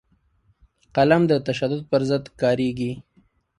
قلم 0.95 1.21
د 1.27 1.33
تشدد 1.47 1.81
پر 1.91 2.01
ضد 2.09 2.25
کارېږي 2.41 2.91